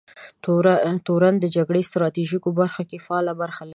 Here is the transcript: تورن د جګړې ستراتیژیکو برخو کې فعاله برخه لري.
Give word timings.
تورن 1.05 1.33
د 1.39 1.45
جګړې 1.55 1.81
ستراتیژیکو 1.89 2.49
برخو 2.59 2.83
کې 2.89 2.97
فعاله 3.05 3.33
برخه 3.41 3.61
لري. 3.63 3.69